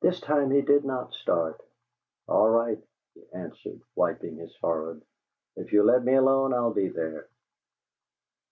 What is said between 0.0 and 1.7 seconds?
This time he did not start.